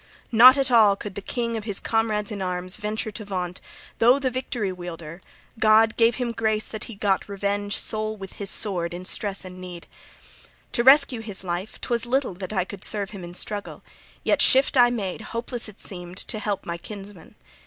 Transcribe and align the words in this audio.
Not 0.31 0.57
at 0.57 0.71
all 0.71 0.95
could 0.95 1.13
the 1.13 1.21
king 1.21 1.55
of 1.55 1.65
his 1.65 1.79
comrades 1.79 2.31
in 2.31 2.41
arms 2.41 2.77
venture 2.77 3.11
to 3.11 3.23
vaunt, 3.23 3.61
though 3.99 4.17
the 4.17 4.31
Victory 4.31 4.71
Wielder, 4.71 5.21
God, 5.59 5.95
gave 5.95 6.15
him 6.15 6.31
grace 6.31 6.65
that 6.67 6.85
he 6.85 6.95
got 6.95 7.29
revenge 7.29 7.77
sole 7.77 8.17
with 8.17 8.33
his 8.33 8.49
sword 8.49 8.95
in 8.95 9.05
stress 9.05 9.45
and 9.45 9.61
need. 9.61 9.85
To 10.71 10.83
rescue 10.83 11.21
his 11.21 11.43
life, 11.43 11.79
'twas 11.79 12.07
little 12.07 12.33
that 12.33 12.51
I 12.51 12.65
could 12.65 12.83
serve 12.83 13.11
him 13.11 13.23
in 13.23 13.35
struggle; 13.35 13.83
yet 14.23 14.41
shift 14.41 14.75
I 14.75 14.89
made 14.89 15.21
(hopeless 15.21 15.69
it 15.69 15.79
seemed) 15.79 16.17
to 16.17 16.39
help 16.39 16.65
my 16.65 16.79
kinsman. 16.79 17.35